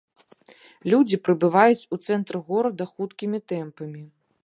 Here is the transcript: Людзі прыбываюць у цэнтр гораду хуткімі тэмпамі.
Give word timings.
Людзі 0.93 1.19
прыбываюць 1.27 1.87
у 1.97 2.01
цэнтр 2.07 2.35
гораду 2.51 2.91
хуткімі 2.97 3.45
тэмпамі. 3.53 4.03